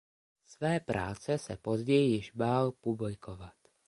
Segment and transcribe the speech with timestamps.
[0.45, 3.53] Své práce se později již bál publikovat.